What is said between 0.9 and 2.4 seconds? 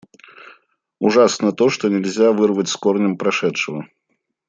Ужасно то, что нельзя